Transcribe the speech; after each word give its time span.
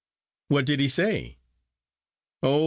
"What 0.47 0.65
did 0.65 0.79
he 0.79 0.87
say?" 0.89 1.37
"Oh! 2.41 2.59